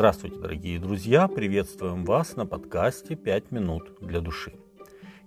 Здравствуйте, 0.00 0.38
дорогие 0.38 0.78
друзья! 0.78 1.28
Приветствуем 1.28 2.06
вас 2.06 2.34
на 2.34 2.46
подкасте 2.46 3.16
«Пять 3.16 3.50
минут 3.50 3.92
для 4.00 4.22
души». 4.22 4.54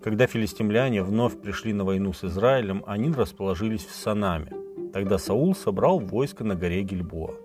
Когда 0.02 0.26
филистимляне 0.26 1.04
вновь 1.04 1.40
пришли 1.40 1.74
на 1.74 1.86
войну 1.86 2.12
с 2.12 2.24
Израилем, 2.24 2.84
они 2.88 3.12
расположились 3.12 3.86
в 3.86 3.94
Санаме. 3.94 4.52
Тогда 4.92 5.20
Саул 5.20 5.54
собрал 5.54 6.00
войско 6.00 6.44
на 6.44 6.56
горе 6.56 6.82
Гильбоа. 6.82 7.36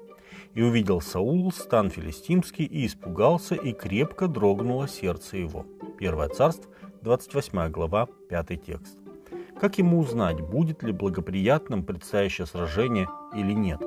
И 0.55 0.63
увидел 0.63 1.03
Саул 1.03 1.53
стан 1.53 1.91
филистимский, 1.91 2.65
и 2.65 2.87
испугался, 2.87 3.57
и 3.57 3.75
крепко 3.75 4.27
дрогнуло 4.27 4.89
сердце 4.89 5.37
его. 5.37 5.67
Первое 5.99 6.31
царство, 6.31 6.73
28 7.03 7.71
глава, 7.71 8.09
5 8.31 8.65
текст. 8.65 8.97
Как 9.61 9.77
ему 9.77 9.99
узнать, 9.99 10.41
будет 10.41 10.83
ли 10.83 10.93
благоприятным 10.93 11.85
предстоящее 11.85 12.47
сражение 12.47 13.07
или 13.35 13.53
нет? 13.53 13.83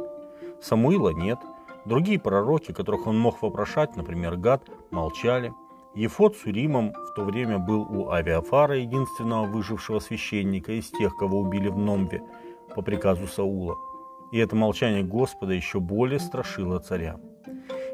Самуила 0.61 1.09
нет, 1.09 1.39
другие 1.85 2.19
пророки, 2.19 2.71
которых 2.71 3.07
он 3.07 3.19
мог 3.19 3.41
вопрошать, 3.41 3.95
например, 3.95 4.37
Гад, 4.37 4.63
молчали. 4.91 5.53
Ефот 5.93 6.37
с 6.37 6.45
Уримом 6.45 6.93
в 6.93 7.13
то 7.15 7.23
время 7.23 7.59
был 7.59 7.81
у 7.81 8.11
Авиафара, 8.11 8.77
единственного 8.77 9.45
выжившего 9.45 9.99
священника 9.99 10.71
из 10.71 10.89
тех, 10.89 11.15
кого 11.17 11.39
убили 11.39 11.67
в 11.67 11.77
Номве 11.77 12.21
по 12.73 12.81
приказу 12.81 13.27
Саула. 13.27 13.75
И 14.31 14.37
это 14.37 14.55
молчание 14.55 15.03
Господа 15.03 15.53
еще 15.53 15.79
более 15.79 16.19
страшило 16.19 16.79
царя. 16.79 17.19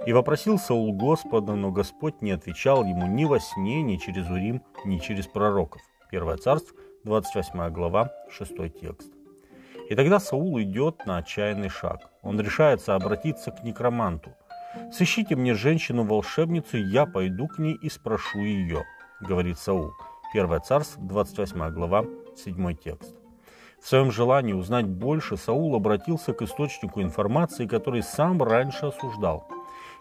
И 0.05 0.13
вопросил 0.13 0.59
Саул 0.59 0.93
Господа, 0.93 1.55
но 1.55 1.71
Господь 1.71 2.21
не 2.21 2.31
отвечал 2.31 2.83
ему 2.85 3.07
ни 3.07 3.25
во 3.25 3.39
сне, 3.39 3.81
ни 3.81 3.97
через 3.97 4.29
Урим, 4.29 4.61
ни 4.85 4.99
через 4.99 5.25
пророков. 5.25 5.81
Первое 6.11 6.37
царство, 6.37 6.77
28 7.03 7.69
глава, 7.71 8.11
6 8.29 8.79
текст. 8.79 9.16
И 9.89 9.95
тогда 9.95 10.19
Саул 10.19 10.59
идет 10.61 11.05
на 11.05 11.17
отчаянный 11.17 11.69
шаг. 11.69 12.09
Он 12.21 12.39
решается 12.39 12.95
обратиться 12.95 13.51
к 13.51 13.63
некроманту. 13.63 14.31
«Сыщите 14.91 15.35
мне 15.35 15.53
женщину-волшебницу, 15.53 16.77
я 16.77 17.05
пойду 17.05 17.47
к 17.47 17.57
ней 17.57 17.75
и 17.81 17.89
спрошу 17.89 18.39
ее»,— 18.39 18.83
говорит 19.21 19.57
Саул. 19.57 19.91
Первое 20.33 20.59
царство, 20.59 21.01
28 21.01 21.71
глава, 21.71 22.05
7 22.35 22.75
текст. 22.75 23.15
В 23.81 23.87
своем 23.87 24.11
желании 24.11 24.53
узнать 24.53 24.85
больше 24.85 25.37
Саул 25.37 25.73
обратился 25.75 26.33
к 26.33 26.41
источнику 26.41 27.01
информации, 27.01 27.65
который 27.65 28.03
сам 28.03 28.43
раньше 28.43 28.87
осуждал. 28.87 29.47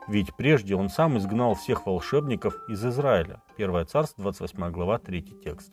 Ведь 0.08 0.34
прежде 0.34 0.74
он 0.74 0.88
сам 0.88 1.16
изгнал 1.18 1.54
всех 1.54 1.86
волшебников 1.86 2.56
из 2.68 2.84
Израиля. 2.84 3.40
Первое 3.56 3.84
царство, 3.84 4.22
28 4.22 4.70
глава, 4.72 4.98
3 4.98 5.22
текст. 5.44 5.72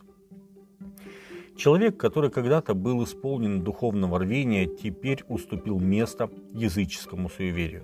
Человек, 1.55 1.97
который 1.97 2.29
когда-то 2.29 2.73
был 2.73 3.03
исполнен 3.03 3.61
духовного 3.61 4.19
рвения, 4.19 4.65
теперь 4.65 5.23
уступил 5.27 5.79
место 5.79 6.29
языческому 6.53 7.29
суеверию. 7.29 7.83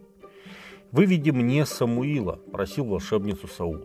«Выведи 0.91 1.29
мне 1.29 1.65
Самуила»,– 1.65 2.39
просил 2.51 2.85
волшебницу 2.85 3.47
Саул. 3.47 3.81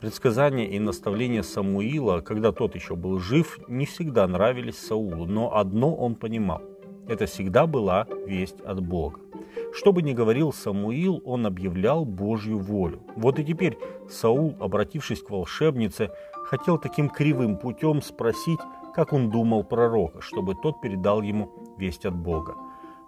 Предсказания 0.00 0.66
и 0.66 0.78
наставления 0.78 1.42
Самуила, 1.42 2.20
когда 2.20 2.52
тот 2.52 2.74
еще 2.74 2.96
был 2.96 3.18
жив, 3.18 3.60
не 3.68 3.86
всегда 3.86 4.26
нравились 4.26 4.78
Саулу, 4.78 5.24
но 5.24 5.56
одно 5.56 5.94
он 5.94 6.16
понимал– 6.16 6.62
это 7.08 7.26
всегда 7.26 7.66
была 7.66 8.06
весть 8.26 8.60
от 8.62 8.80
Бога. 8.80 9.20
Что 9.72 9.92
бы 9.92 10.02
ни 10.02 10.12
говорил 10.12 10.52
Самуил, 10.52 11.22
он 11.24 11.46
объявлял 11.46 12.04
Божью 12.04 12.58
волю. 12.58 13.00
Вот 13.14 13.38
и 13.38 13.44
теперь 13.44 13.78
Саул, 14.10 14.56
обратившись 14.58 15.22
к 15.22 15.30
волшебнице, 15.30 16.10
хотел 16.44 16.78
таким 16.78 17.08
кривым 17.08 17.58
путем 17.58 18.02
спросить, 18.02 18.58
как 18.96 19.12
он 19.12 19.28
думал 19.28 19.62
пророка, 19.62 20.22
чтобы 20.22 20.54
тот 20.54 20.80
передал 20.80 21.20
ему 21.20 21.50
весть 21.76 22.06
от 22.06 22.16
Бога, 22.16 22.54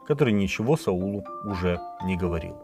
который 0.06 0.34
ничего 0.34 0.76
Саулу 0.76 1.24
уже 1.46 1.80
не 2.04 2.14
говорил. 2.14 2.58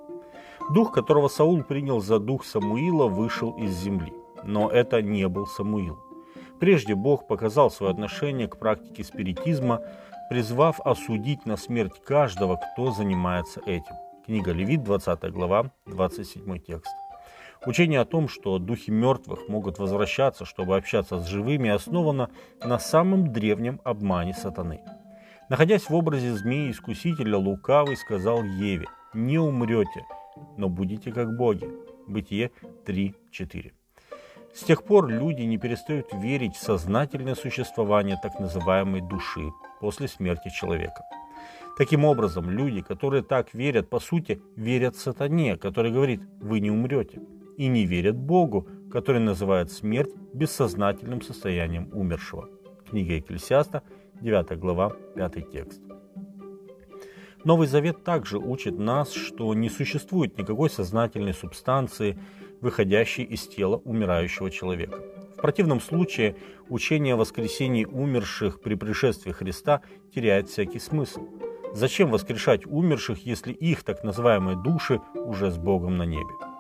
Дух, 0.75 0.92
которого 0.92 1.28
Саул 1.28 1.62
принял 1.62 2.00
за 2.00 2.19
дух 2.19 2.44
Самуила, 2.44 3.06
вышел 3.06 3.53
из 3.53 3.70
земли. 3.78 4.12
Но 4.44 4.70
это 4.70 5.00
не 5.00 5.26
был 5.26 5.47
Самуил. 5.47 5.98
Прежде 6.60 6.94
Бог 6.94 7.26
показал 7.26 7.71
свое 7.71 7.93
отношение 7.93 8.47
к 8.47 8.59
практике 8.59 9.03
спиритизма, 9.03 9.81
призвав 10.28 10.81
осудить 10.81 11.47
на 11.47 11.56
смерть 11.56 12.03
каждого, 12.04 12.56
кто 12.56 12.91
занимается 12.93 13.62
этим. 13.65 13.94
Книга 14.27 14.53
Левит, 14.53 14.82
20 14.82 15.32
глава, 15.32 15.71
27 15.87 16.59
текст. 16.59 17.03
Учение 17.66 18.00
о 18.00 18.04
том, 18.04 18.28
что 18.28 18.58
духи 18.58 18.91
мертвых 18.91 19.48
могут 19.48 19.78
возвращаться, 19.78 20.44
чтобы 20.44 20.76
общаться 20.76 21.19
с 21.19 21.26
живыми, 21.26 21.70
основано 21.70 22.28
на 22.62 22.78
самом 22.78 23.32
древнем 23.32 23.80
обмане 23.84 24.34
сатаны. 24.34 24.82
Находясь 25.48 25.88
в 25.88 25.94
образе 25.94 26.34
змеи-искусителя, 26.34 27.38
лукавый 27.38 27.97
сказал 27.97 28.42
Еве, 28.42 28.86
«Не 29.14 29.38
умрете, 29.38 30.04
но 30.58 30.69
будете 30.69 31.10
как 31.10 31.36
боги». 31.36 31.69
Бытие 32.06 32.50
3.4. 32.84 33.72
С 34.54 34.60
тех 34.62 34.84
пор 34.84 35.08
люди 35.08 35.42
не 35.42 35.56
перестают 35.56 36.12
верить 36.12 36.56
в 36.56 36.62
сознательное 36.62 37.34
существование 37.34 38.19
так 38.22 38.38
называемой 38.38 39.00
души 39.00 39.53
после 39.80 40.06
смерти 40.06 40.50
человека. 40.50 41.03
Таким 41.78 42.04
образом, 42.04 42.50
люди, 42.50 42.82
которые 42.82 43.22
так 43.22 43.54
верят, 43.54 43.88
по 43.88 44.00
сути, 44.00 44.42
верят 44.54 44.97
сатане, 44.97 45.56
который 45.56 45.91
говорит 45.91 46.20
«вы 46.41 46.60
не 46.60 46.70
умрете» 46.70 47.20
и 47.56 47.66
не 47.66 47.87
верят 47.87 48.16
Богу, 48.16 48.69
который 48.91 49.20
называет 49.20 49.70
смерть 49.70 50.12
бессознательным 50.32 51.22
состоянием 51.22 51.88
умершего. 51.92 52.48
Книга 52.88 53.15
Екклесиаста, 53.15 53.82
9 54.20 54.59
глава, 54.59 54.91
5 55.16 55.50
текст. 55.50 55.81
Новый 57.44 57.66
Завет 57.66 58.04
также 58.04 58.38
учит 58.38 58.78
нас, 58.78 59.12
что 59.12 59.53
не 59.53 59.69
существует 59.69 60.38
никакой 60.38 60.70
сознательной 60.70 61.34
субстанции, 61.34 62.19
выходящей 62.62 63.25
из 63.25 63.47
тела 63.47 63.76
умирающего 63.84 64.50
человека. 64.50 64.98
В 65.36 65.41
противном 65.42 65.81
случае 65.81 66.36
учение 66.71 67.15
о 67.15 67.19
воскресении 67.19 67.84
умерших 67.84 68.62
при 68.62 68.76
пришествии 68.76 69.32
Христа 69.32 69.82
теряет 70.15 70.48
всякий 70.48 70.78
смысл. 70.78 71.28
Зачем 71.75 72.10
воскрешать 72.10 72.65
умерших, 72.65 73.26
если 73.26 73.53
их 73.53 73.82
так 73.82 74.04
называемые 74.04 74.56
души 74.56 75.00
уже 75.15 75.50
с 75.50 75.59
Богом 75.59 75.98
на 75.98 76.04
небе? 76.04 76.53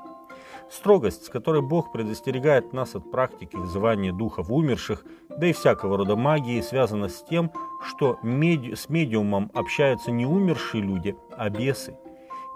Строгость, 0.74 1.26
с 1.26 1.28
которой 1.28 1.62
Бог 1.62 1.92
предостерегает 1.92 2.72
нас 2.72 2.96
от 2.96 3.08
практики 3.12 3.54
вызывания 3.54 4.12
духов 4.12 4.50
умерших, 4.50 5.04
да 5.28 5.46
и 5.46 5.52
всякого 5.52 5.96
рода 5.96 6.16
магии, 6.16 6.60
связана 6.62 7.08
с 7.08 7.22
тем, 7.22 7.52
что 7.86 8.18
меди... 8.24 8.74
с 8.74 8.88
медиумом 8.88 9.52
общаются 9.54 10.10
не 10.10 10.26
умершие 10.26 10.82
люди, 10.82 11.16
а 11.36 11.48
бесы. 11.48 11.96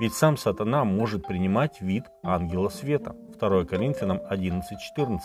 Ведь 0.00 0.14
сам 0.14 0.36
сатана 0.36 0.84
может 0.84 1.28
принимать 1.28 1.80
вид 1.80 2.06
ангела 2.24 2.70
света. 2.70 3.14
2 3.38 3.64
Коринфянам 3.66 4.18
11.14. 4.28 5.20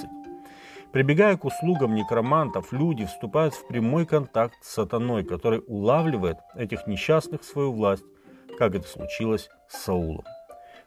Прибегая 0.91 1.35
к 1.35 1.45
услугам 1.45 1.95
некромантов, 1.95 2.71
люди 2.71 3.05
вступают 3.05 3.55
в 3.55 3.67
прямой 3.67 4.05
контакт 4.05 4.53
с 4.61 4.71
сатаной, 4.71 5.23
который 5.23 5.63
улавливает 5.65 6.37
этих 6.53 6.85
несчастных 6.85 7.41
в 7.41 7.45
свою 7.45 7.73
власть, 7.73 8.05
как 8.59 8.75
это 8.75 8.87
случилось 8.87 9.49
с 9.67 9.79
Саулом. 9.79 10.25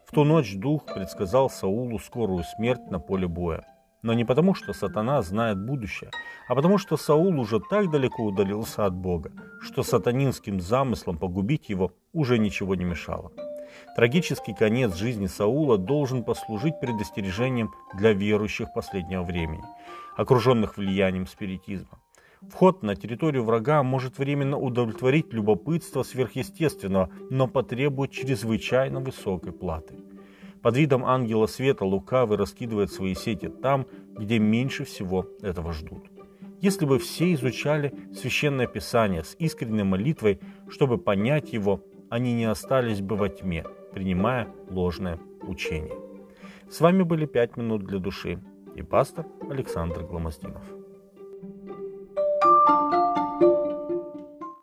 В 0.06 0.12
ту 0.12 0.22
ночь 0.22 0.54
дух 0.54 0.84
предсказал 0.86 1.50
Саулу 1.50 1.98
скорую 1.98 2.44
смерть 2.44 2.88
на 2.92 3.00
поле 3.00 3.26
боя. 3.26 3.66
Но 4.02 4.14
не 4.14 4.24
потому, 4.24 4.54
что 4.54 4.72
сатана 4.72 5.20
знает 5.20 5.58
будущее, 5.58 6.10
а 6.48 6.54
потому, 6.54 6.78
что 6.78 6.96
Саул 6.96 7.40
уже 7.40 7.58
так 7.58 7.90
далеко 7.90 8.22
удалился 8.22 8.86
от 8.86 8.94
Бога, 8.94 9.32
что 9.60 9.82
сатанинским 9.82 10.60
замыслом 10.60 11.18
погубить 11.18 11.68
его 11.68 11.90
уже 12.12 12.38
ничего 12.38 12.76
не 12.76 12.84
мешало. 12.84 13.32
Трагический 13.96 14.54
конец 14.54 14.94
жизни 14.94 15.26
Саула 15.26 15.76
должен 15.76 16.22
послужить 16.22 16.78
предостережением 16.78 17.72
для 17.94 18.12
верующих 18.12 18.72
последнего 18.72 19.24
времени, 19.24 19.64
окруженных 20.16 20.76
влиянием 20.76 21.26
спиритизма. 21.26 21.98
Вход 22.50 22.82
на 22.82 22.94
территорию 22.94 23.44
врага 23.44 23.82
может 23.82 24.18
временно 24.18 24.58
удовлетворить 24.58 25.32
любопытство 25.32 26.02
сверхъестественного, 26.02 27.10
но 27.30 27.48
потребует 27.48 28.12
чрезвычайно 28.12 29.00
высокой 29.00 29.52
платы. 29.52 29.94
Под 30.62 30.76
видом 30.76 31.04
ангела 31.04 31.46
света 31.46 31.84
лукавый 31.84 32.38
раскидывает 32.38 32.92
свои 32.92 33.14
сети 33.14 33.48
там, 33.48 33.86
где 34.16 34.38
меньше 34.38 34.84
всего 34.84 35.26
этого 35.42 35.72
ждут. 35.72 36.06
Если 36.60 36.86
бы 36.86 36.98
все 36.98 37.34
изучали 37.34 37.94
священное 38.14 38.66
писание 38.66 39.22
с 39.22 39.36
искренней 39.38 39.84
молитвой, 39.84 40.40
чтобы 40.68 40.98
понять 40.98 41.52
его, 41.52 41.82
они 42.08 42.32
не 42.32 42.44
остались 42.44 43.00
бы 43.00 43.16
во 43.16 43.28
тьме, 43.28 43.64
принимая 43.92 44.48
ложное 44.70 45.18
учение. 45.42 45.94
С 46.70 46.80
вами 46.80 47.02
были 47.02 47.26
«Пять 47.26 47.56
минут 47.56 47.84
для 47.84 47.98
души» 47.98 48.42
и 48.74 48.82
пастор 48.82 49.26
Александр 49.48 50.02
Гломоздинов. 50.02 50.64